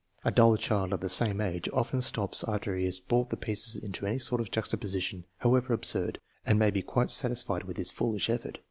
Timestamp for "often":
1.71-2.01